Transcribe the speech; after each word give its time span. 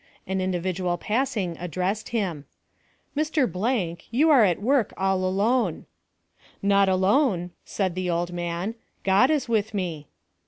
An 0.25 0.41
individual 0.41 0.97
passing 0.97 1.55
addressed 1.59 2.09
him 2.09 2.45
—"Mr., 3.15 4.01
you 4.09 4.31
are 4.31 4.43
at 4.43 4.59
work 4.59 4.95
all 4.97 5.23
alone."" 5.23 5.85
Not 6.63 6.89
alone," 6.89 7.51
said 7.65 7.93
the 7.93 8.09
old 8.09 8.33
man," 8.33 8.73
God 9.03 9.29
is 9.29 9.47
with 9.47 9.75
me." 9.75 10.07